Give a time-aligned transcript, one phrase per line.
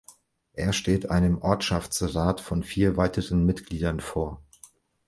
[0.53, 4.41] Er steht einem Ortschaftsrat von vier weiteren Mitgliedern vor.